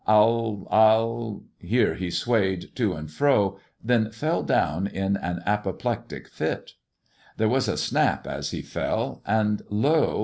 [0.07, 6.71] "I'll— ^I'll "—here he swayed to and fro, then fell down in an apoplectic fit.
[7.37, 10.19] There was a snap as he fell, and lo